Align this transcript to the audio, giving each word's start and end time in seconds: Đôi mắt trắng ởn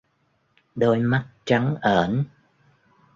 Đôi 0.75 0.99
mắt 0.99 1.27
trắng 1.45 1.75
ởn 1.81 2.23